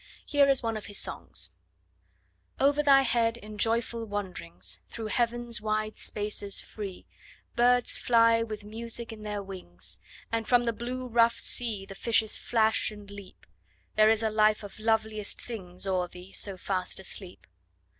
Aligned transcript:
Here 0.25 0.49
is 0.49 0.63
one 0.63 0.77
of 0.77 0.87
his 0.87 0.97
songs: 0.97 1.51
Over 2.59 2.81
thy 2.81 3.03
head, 3.03 3.37
in 3.37 3.59
joyful 3.59 4.03
wanderings 4.03 4.79
Through 4.89 5.09
heaven's 5.13 5.61
wide 5.61 5.99
spaces, 5.99 6.59
free, 6.59 7.05
Birds 7.55 7.97
fly 7.99 8.41
with 8.41 8.63
music 8.63 9.13
in 9.13 9.21
their 9.21 9.43
wings; 9.43 9.99
And 10.31 10.47
from 10.47 10.65
the 10.65 10.73
blue, 10.73 11.05
rough 11.05 11.37
sea 11.37 11.85
The 11.85 11.93
fishes 11.93 12.39
flash 12.39 12.89
and 12.89 13.11
leap; 13.11 13.45
There 13.95 14.09
is 14.09 14.23
a 14.23 14.31
life 14.31 14.63
of 14.63 14.79
loveliest 14.79 15.39
things 15.39 15.85
O'er 15.85 16.07
thee, 16.07 16.31
so 16.31 16.57
fast 16.57 16.99
asleep. 16.99 17.45